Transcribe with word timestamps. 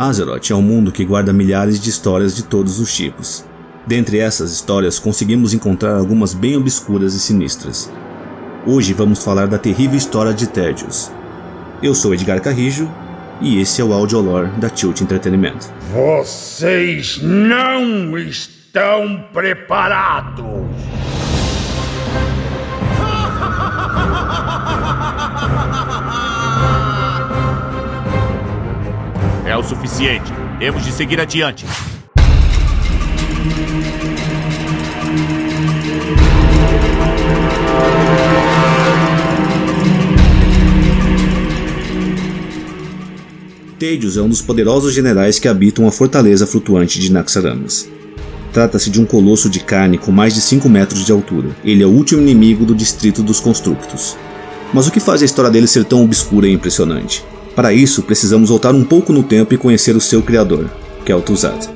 Azeroth 0.00 0.50
é 0.50 0.54
um 0.54 0.62
mundo 0.62 0.90
que 0.90 1.04
guarda 1.04 1.30
milhares 1.30 1.78
de 1.78 1.90
histórias 1.90 2.34
de 2.34 2.44
todos 2.44 2.80
os 2.80 2.90
tipos. 2.90 3.44
Dentre 3.86 4.18
essas 4.18 4.50
histórias, 4.50 4.98
conseguimos 4.98 5.52
encontrar 5.52 5.94
algumas 5.94 6.32
bem 6.32 6.56
obscuras 6.56 7.12
e 7.12 7.20
sinistras. 7.20 7.92
Hoje 8.66 8.94
vamos 8.94 9.22
falar 9.22 9.46
da 9.46 9.58
terrível 9.58 9.98
história 9.98 10.32
de 10.32 10.46
Tédios. 10.46 11.12
Eu 11.82 11.94
sou 11.94 12.14
Edgar 12.14 12.40
Carrijo 12.40 12.90
e 13.42 13.60
esse 13.60 13.82
é 13.82 13.84
o 13.84 13.92
Audiolore 13.92 14.48
da 14.52 14.70
Tilt 14.70 15.02
Entretenimento. 15.02 15.70
Vocês 15.92 17.20
não 17.20 18.16
estão 18.16 19.22
preparados! 19.34 20.46
O 29.60 29.62
suficiente. 29.62 30.32
Temos 30.58 30.84
de 30.84 30.90
seguir 30.90 31.20
adiante. 31.20 31.66
Tedious 43.78 44.16
é 44.16 44.22
um 44.22 44.28
dos 44.28 44.42
poderosos 44.42 44.92
generais 44.92 45.38
que 45.38 45.48
habitam 45.48 45.86
a 45.86 45.92
fortaleza 45.92 46.46
flutuante 46.46 47.00
de 47.00 47.10
Naxxaramas. 47.10 47.88
Trata-se 48.52 48.90
de 48.90 49.00
um 49.00 49.06
colosso 49.06 49.48
de 49.48 49.60
carne 49.60 49.96
com 49.96 50.10
mais 50.10 50.34
de 50.34 50.40
5 50.40 50.68
metros 50.68 51.06
de 51.06 51.12
altura. 51.12 51.50
Ele 51.64 51.82
é 51.82 51.86
o 51.86 51.90
último 51.90 52.20
inimigo 52.20 52.64
do 52.64 52.74
distrito 52.74 53.22
dos 53.22 53.40
Constructos. 53.40 54.16
Mas 54.72 54.86
o 54.86 54.90
que 54.90 55.00
faz 55.00 55.22
a 55.22 55.24
história 55.24 55.50
dele 55.50 55.66
ser 55.66 55.84
tão 55.84 56.04
obscura 56.04 56.46
e 56.46 56.52
impressionante? 56.52 57.24
Para 57.54 57.72
isso, 57.72 58.02
precisamos 58.02 58.48
voltar 58.48 58.74
um 58.74 58.84
pouco 58.84 59.12
no 59.12 59.22
tempo 59.22 59.52
e 59.52 59.58
conhecer 59.58 59.96
o 59.96 60.00
seu 60.00 60.22
criador, 60.22 60.70
Kel'Thuzad. 61.04 61.68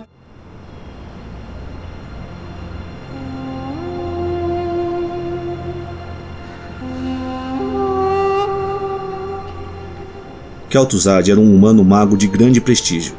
Kel'Thuzad 10.71 11.31
era 11.31 11.39
um 11.41 11.55
humano 11.55 11.85
mago 11.85 12.17
de 12.17 12.27
grande 12.27 12.61
prestígio. 12.61 13.15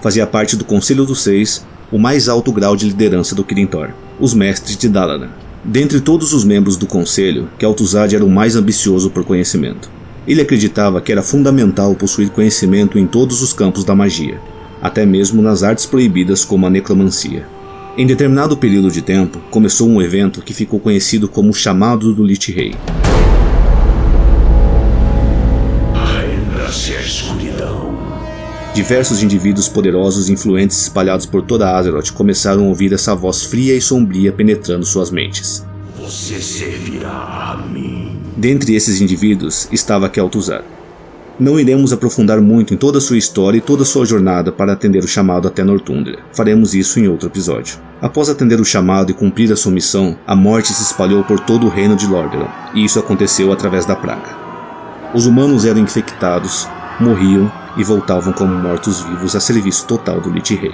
Fazia 0.00 0.26
parte 0.26 0.56
do 0.56 0.64
Conselho 0.64 1.04
dos 1.04 1.22
Seis, 1.22 1.64
o 1.90 1.98
mais 1.98 2.28
alto 2.28 2.52
grau 2.52 2.76
de 2.76 2.86
liderança 2.86 3.34
do 3.34 3.44
Kirin 3.44 3.66
Tor, 3.66 3.90
os 4.18 4.34
Mestres 4.34 4.76
de 4.76 4.88
Dalaran. 4.88 5.28
Dentre 5.64 6.00
todos 6.00 6.32
os 6.32 6.44
membros 6.44 6.76
do 6.76 6.86
Conselho, 6.86 7.48
Kel'Thuzad 7.58 8.14
era 8.14 8.24
o 8.24 8.30
mais 8.30 8.56
ambicioso 8.56 9.10
por 9.10 9.24
conhecimento. 9.24 9.90
Ele 10.26 10.42
acreditava 10.42 11.00
que 11.00 11.10
era 11.10 11.22
fundamental 11.22 11.94
possuir 11.94 12.30
conhecimento 12.30 12.98
em 12.98 13.06
todos 13.06 13.42
os 13.42 13.52
campos 13.52 13.84
da 13.84 13.94
magia, 13.94 14.40
até 14.80 15.06
mesmo 15.06 15.40
nas 15.40 15.62
artes 15.62 15.86
proibidas 15.86 16.44
como 16.44 16.66
a 16.66 16.70
necromancia. 16.70 17.46
Em 17.96 18.06
determinado 18.06 18.56
período 18.56 18.90
de 18.90 19.02
tempo, 19.02 19.38
começou 19.50 19.88
um 19.88 20.00
evento 20.00 20.42
que 20.42 20.54
ficou 20.54 20.78
conhecido 20.78 21.28
como 21.28 21.50
o 21.50 21.54
Chamado 21.54 22.14
do 22.14 22.24
Lich 22.24 22.52
Rei. 22.52 22.74
A 25.94 27.02
escuridão. 27.02 27.98
Diversos 28.74 29.22
indivíduos 29.22 29.68
poderosos 29.68 30.28
e 30.28 30.32
influentes 30.32 30.80
espalhados 30.82 31.26
por 31.26 31.42
toda 31.42 31.76
Azeroth 31.76 32.12
começaram 32.12 32.64
a 32.64 32.68
ouvir 32.68 32.92
essa 32.92 33.14
voz 33.14 33.42
fria 33.42 33.74
e 33.74 33.80
sombria 33.80 34.32
penetrando 34.32 34.86
suas 34.86 35.10
mentes. 35.10 35.66
Você 35.98 36.40
servirá 36.40 37.10
a 37.10 37.66
mim. 37.70 37.99
Dentre 38.40 38.74
esses 38.74 39.02
indivíduos 39.02 39.68
estava 39.70 40.08
Kel'Thuzad. 40.08 40.64
Não 41.38 41.60
iremos 41.60 41.92
aprofundar 41.92 42.40
muito 42.40 42.72
em 42.72 42.76
toda 42.78 42.98
sua 42.98 43.18
história 43.18 43.58
e 43.58 43.60
toda 43.60 43.84
sua 43.84 44.06
jornada 44.06 44.50
para 44.50 44.72
atender 44.72 45.04
o 45.04 45.06
chamado 45.06 45.46
até 45.46 45.62
Northumbria. 45.62 46.20
Faremos 46.32 46.72
isso 46.72 46.98
em 46.98 47.06
outro 47.06 47.28
episódio. 47.28 47.78
Após 48.00 48.30
atender 48.30 48.58
o 48.58 48.64
chamado 48.64 49.10
e 49.10 49.14
cumprir 49.14 49.52
a 49.52 49.56
sua 49.56 49.70
missão, 49.70 50.16
a 50.26 50.34
morte 50.34 50.72
se 50.72 50.82
espalhou 50.82 51.22
por 51.22 51.38
todo 51.40 51.66
o 51.66 51.68
reino 51.68 51.94
de 51.94 52.06
Lordaeron, 52.06 52.48
e 52.74 52.82
isso 52.82 52.98
aconteceu 52.98 53.52
através 53.52 53.84
da 53.84 53.94
praga. 53.94 54.34
Os 55.12 55.26
humanos 55.26 55.66
eram 55.66 55.82
infectados, 55.82 56.66
morriam 56.98 57.52
e 57.76 57.84
voltavam 57.84 58.32
como 58.32 58.54
mortos-vivos 58.54 59.36
a 59.36 59.40
serviço 59.40 59.84
total 59.86 60.18
do 60.18 60.30
Lich 60.30 60.54
Rei. 60.54 60.72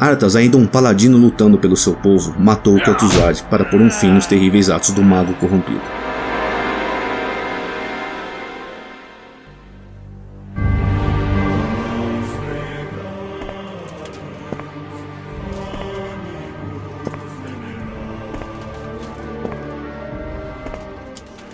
Arthas, 0.00 0.34
ainda 0.34 0.56
um 0.56 0.66
paladino 0.66 1.18
lutando 1.18 1.58
pelo 1.58 1.76
seu 1.76 1.92
povo, 1.92 2.34
matou 2.38 2.80
Kel'Thuzad 2.80 3.42
para 3.50 3.66
pôr 3.66 3.82
um 3.82 3.90
fim 3.90 4.12
nos 4.12 4.24
terríveis 4.24 4.70
atos 4.70 4.92
do 4.92 5.02
mago 5.02 5.34
corrompido. 5.34 5.82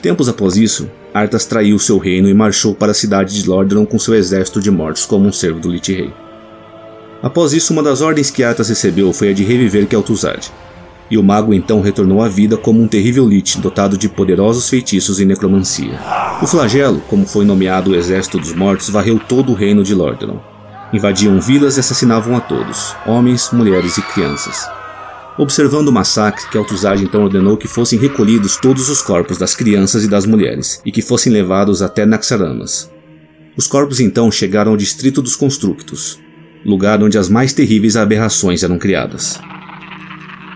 Tempos 0.01 0.29
após 0.29 0.57
isso, 0.57 0.89
Arthas 1.13 1.45
traiu 1.45 1.79
seu 1.79 1.99
reino 1.99 2.29
e 2.29 2.35
marchou 2.35 2.75
para 2.75 2.93
a 2.93 2.95
cidade 2.95 3.35
de 3.35 3.49
Lordaeron 3.49 3.85
com 3.85 3.99
seu 3.99 4.15
exército 4.15 4.61
de 4.61 4.71
mortos 4.71 5.05
como 5.05 5.27
um 5.27 5.33
servo 5.33 5.59
do 5.59 5.71
Lich 5.71 5.93
Rei. 5.93 6.13
Após 7.21 7.53
isso, 7.53 7.73
uma 7.73 7.83
das 7.83 8.01
ordens 8.01 8.31
que 8.31 8.45
Arthas 8.45 8.69
recebeu 8.69 9.13
foi 9.13 9.31
a 9.31 9.33
de 9.33 9.43
reviver 9.43 9.89
Kel'Thuzad, 9.89 10.53
e 11.11 11.19
o 11.19 11.23
mago 11.23 11.53
então 11.53 11.81
retornou 11.81 12.23
à 12.23 12.29
vida 12.29 12.57
como 12.57 12.81
um 12.81 12.87
terrível 12.87 13.27
Lich 13.27 13.59
dotado 13.59 13.99
de 13.99 14.09
poderosos 14.09 14.69
feitiços 14.69 15.19
e 15.19 15.25
necromancia. 15.25 15.99
O 16.41 16.47
flagelo, 16.47 17.03
como 17.09 17.27
foi 17.27 17.45
nomeado 17.45 17.91
o 17.91 17.97
Exército 17.97 18.39
dos 18.39 18.55
Mortos, 18.55 18.89
varreu 18.89 19.19
todo 19.19 19.51
o 19.51 19.55
reino 19.55 19.83
de 19.83 19.95
Lordaeron. 19.95 20.39
Invadiam 20.93 21.41
vilas 21.41 21.77
e 21.77 21.81
assassinavam 21.81 22.37
a 22.37 22.41
todos, 22.41 22.95
homens, 23.05 23.51
mulheres 23.53 23.99
e 23.99 24.03
crianças. 24.03 24.78
Observando 25.39 25.87
o 25.87 25.93
massacre, 25.93 26.51
Kel'Thuzad 26.51 27.01
então 27.01 27.23
ordenou 27.23 27.57
que 27.57 27.69
fossem 27.69 27.97
recolhidos 27.97 28.57
todos 28.57 28.89
os 28.89 29.01
corpos 29.01 29.39
das 29.39 29.55
crianças 29.55 30.03
e 30.03 30.09
das 30.09 30.27
mulheres, 30.27 30.83
e 30.85 30.91
que 30.91 31.01
fossem 31.01 31.33
levados 31.33 31.81
até 31.81 32.05
Naxxaramas. 32.05 32.91
Os 33.57 33.69
corpos 33.69 34.01
então 34.01 34.33
chegaram 34.33 34.73
ao 34.73 34.77
distrito 34.77 35.23
dos 35.23 35.37
Constructos, 35.37 36.19
lugar 36.65 37.01
onde 37.05 37.17
as 37.17 37.29
mais 37.29 37.53
terríveis 37.53 37.97
aberrações 37.97 38.65
eram 38.65 38.79
criadas. 38.79 39.39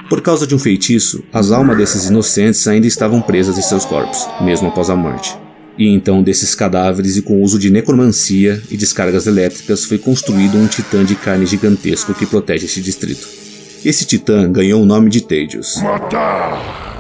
Por 0.09 0.21
causa 0.21 0.49
de 0.49 0.55
um 0.55 0.59
feitiço, 0.59 1.23
as 1.33 1.53
almas 1.53 1.77
desses 1.77 2.07
inocentes 2.07 2.67
ainda 2.67 2.87
estavam 2.87 3.23
presas 3.23 3.57
em 3.57 3.63
seus 3.63 3.85
corpos, 3.85 4.27
mesmo 4.41 4.67
após 4.67 4.91
a 4.91 4.97
morte. 4.97 5.39
E 5.79 5.89
então, 5.89 6.25
desses 6.25 6.57
cadáveres 6.57 7.17
e 7.17 7.23
com 7.23 7.35
o 7.39 7.43
uso 7.43 7.59
de 7.59 7.71
necromancia 7.71 8.61
e 8.69 8.77
descargas 8.77 9.29
elétricas, 9.29 9.85
foi 9.85 9.97
construído 9.97 10.59
um 10.59 10.67
titã 10.67 11.05
de 11.05 11.15
carne 11.15 11.47
gigantesco 11.47 12.13
que 12.13 12.27
protege 12.27 12.67
este 12.67 12.83
distrito. 12.83 13.52
Esse 13.85 14.05
titã 14.05 14.51
ganhou 14.51 14.81
o 14.81 14.87
nome 14.87 15.11
de 15.11 15.21
Tedious. 15.21 15.83
Matar! 15.83 16.93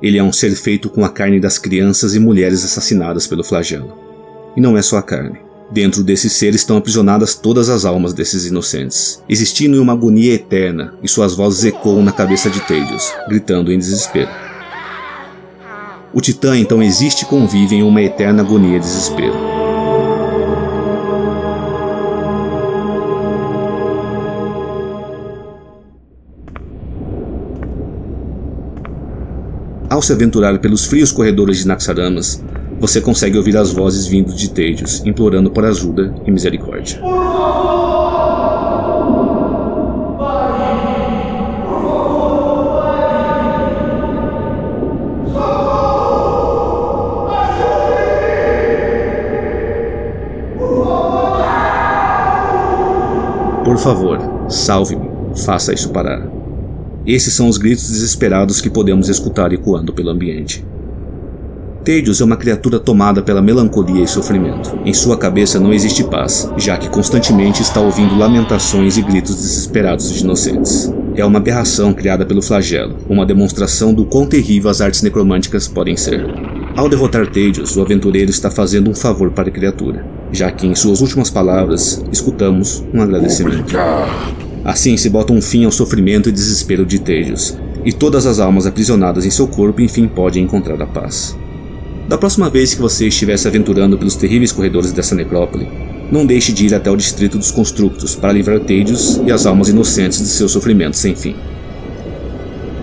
Ele 0.00 0.18
é 0.18 0.22
um 0.22 0.32
ser 0.32 0.54
feito 0.54 0.88
com 0.88 1.04
a 1.04 1.08
carne 1.08 1.40
das 1.40 1.58
crianças 1.58 2.14
e 2.14 2.20
mulheres 2.20 2.64
assassinadas 2.64 3.26
pelo 3.26 3.42
flagelo. 3.42 3.92
E 4.56 4.60
não 4.60 4.76
é 4.76 4.82
só 4.82 4.98
a 4.98 5.02
carne. 5.02 5.38
Dentro 5.68 6.04
desse 6.04 6.30
ser 6.30 6.54
estão 6.54 6.76
aprisionadas 6.76 7.34
todas 7.34 7.68
as 7.68 7.84
almas 7.84 8.12
desses 8.12 8.46
inocentes, 8.46 9.20
existindo 9.28 9.76
em 9.76 9.80
uma 9.80 9.94
agonia 9.94 10.34
eterna, 10.34 10.94
e 11.02 11.08
suas 11.08 11.34
vozes 11.34 11.64
ecoam 11.64 12.04
na 12.04 12.12
cabeça 12.12 12.48
de 12.48 12.60
Tedious, 12.60 13.12
gritando 13.28 13.72
em 13.72 13.78
desespero. 13.78 14.30
O 16.14 16.20
Titã 16.20 16.56
então 16.56 16.80
existe 16.80 17.22
e 17.22 17.26
convive 17.26 17.74
em 17.74 17.82
uma 17.82 18.00
eterna 18.00 18.42
agonia 18.42 18.76
e 18.76 18.80
desespero. 18.80 19.55
Ao 29.88 30.02
se 30.02 30.12
aventurar 30.12 30.58
pelos 30.58 30.84
frios 30.84 31.12
corredores 31.12 31.58
de 31.58 31.68
Naxxaramas, 31.68 32.42
você 32.80 33.00
consegue 33.00 33.38
ouvir 33.38 33.56
as 33.56 33.72
vozes 33.72 34.06
vindo 34.06 34.34
de 34.34 34.50
Tedious, 34.50 35.00
implorando 35.06 35.50
por 35.50 35.64
ajuda 35.64 36.12
e 36.26 36.30
misericórdia. 36.30 37.00
Por 53.64 53.78
favor, 53.78 54.18
salve-me, 54.48 55.10
faça 55.44 55.72
isso 55.72 55.90
parar. 55.90 56.35
Esses 57.06 57.34
são 57.34 57.48
os 57.48 57.56
gritos 57.56 57.88
desesperados 57.88 58.60
que 58.60 58.68
podemos 58.68 59.08
escutar 59.08 59.52
ecoando 59.52 59.92
pelo 59.92 60.10
ambiente. 60.10 60.64
Tedious 61.84 62.20
é 62.20 62.24
uma 62.24 62.36
criatura 62.36 62.80
tomada 62.80 63.22
pela 63.22 63.40
melancolia 63.40 64.02
e 64.02 64.08
sofrimento. 64.08 64.76
Em 64.84 64.92
sua 64.92 65.16
cabeça 65.16 65.60
não 65.60 65.72
existe 65.72 66.02
paz, 66.02 66.50
já 66.56 66.76
que 66.76 66.90
constantemente 66.90 67.62
está 67.62 67.80
ouvindo 67.80 68.18
lamentações 68.18 68.96
e 68.96 69.02
gritos 69.02 69.36
desesperados 69.36 70.12
de 70.12 70.24
inocentes. 70.24 70.92
É 71.14 71.24
uma 71.24 71.38
aberração 71.38 71.94
criada 71.94 72.26
pelo 72.26 72.42
flagelo, 72.42 72.96
uma 73.08 73.24
demonstração 73.24 73.94
do 73.94 74.04
quão 74.04 74.26
terrível 74.26 74.68
as 74.68 74.80
artes 74.80 75.00
necromânticas 75.02 75.68
podem 75.68 75.96
ser. 75.96 76.26
Ao 76.74 76.88
derrotar 76.88 77.28
Tedious, 77.28 77.76
o 77.76 77.82
aventureiro 77.82 78.32
está 78.32 78.50
fazendo 78.50 78.90
um 78.90 78.94
favor 78.94 79.30
para 79.30 79.48
a 79.48 79.52
criatura. 79.52 80.04
já 80.32 80.50
que 80.50 80.66
em 80.66 80.74
suas 80.74 81.00
últimas 81.00 81.30
palavras 81.30 82.04
escutamos 82.12 82.84
um 82.92 83.00
agradecimento. 83.00 83.60
Obrigado. 83.60 84.45
Assim 84.66 84.96
se 84.96 85.08
bota 85.08 85.32
um 85.32 85.40
fim 85.40 85.64
ao 85.64 85.70
sofrimento 85.70 86.28
e 86.28 86.32
desespero 86.32 86.84
de 86.84 86.98
Tejas, 86.98 87.56
e 87.84 87.92
todas 87.92 88.26
as 88.26 88.40
almas 88.40 88.66
aprisionadas 88.66 89.24
em 89.24 89.30
seu 89.30 89.46
corpo 89.46 89.80
enfim 89.80 90.08
podem 90.08 90.42
encontrar 90.42 90.82
a 90.82 90.86
paz. 90.86 91.38
Da 92.08 92.18
próxima 92.18 92.50
vez 92.50 92.74
que 92.74 92.80
você 92.80 93.06
estiver 93.06 93.36
se 93.36 93.46
aventurando 93.46 93.96
pelos 93.96 94.16
terríveis 94.16 94.50
corredores 94.50 94.90
dessa 94.90 95.14
necrópole, 95.14 95.68
não 96.10 96.26
deixe 96.26 96.52
de 96.52 96.66
ir 96.66 96.74
até 96.74 96.90
o 96.90 96.96
distrito 96.96 97.38
dos 97.38 97.52
constructos 97.52 98.16
para 98.16 98.32
livrar 98.32 98.58
Teidios 98.58 99.20
e 99.24 99.30
as 99.30 99.46
almas 99.46 99.68
inocentes 99.68 100.18
de 100.18 100.26
seu 100.26 100.48
sofrimento 100.48 100.96
sem 100.96 101.14
fim. 101.14 101.36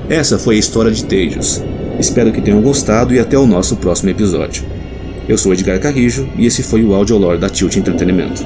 Essa 0.08 0.40
foi 0.40 0.56
a 0.56 0.60
história 0.60 0.90
de 0.90 1.04
Teidios. 1.04 1.62
Espero 2.00 2.32
que 2.32 2.42
tenham 2.42 2.62
gostado 2.62 3.14
e 3.14 3.20
até 3.20 3.38
o 3.38 3.46
nosso 3.46 3.76
próximo 3.76 4.10
episódio. 4.10 4.64
Eu 5.28 5.38
sou 5.38 5.52
Edgar 5.52 5.82
Carrijo 5.82 6.30
e 6.38 6.46
esse 6.46 6.64
foi 6.64 6.82
o 6.82 6.94
Audiolore 6.94 7.40
da 7.40 7.50
Tilt 7.50 7.76
Entretenimento. 7.76 8.42